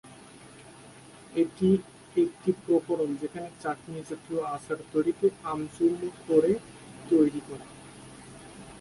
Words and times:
এটি 1.33 1.69
একটি 2.15 2.51
প্রকরণ 2.61 3.09
যেখানে 3.21 3.47
চাটনি-জাতীয় 3.63 4.41
আচার 4.47 4.79
তৈরিতে 4.93 5.25
আম 5.43 5.59
চূর্ণ 5.75 6.01
করে 6.27 6.51
তৈরি 7.09 7.41
করা 7.47 7.65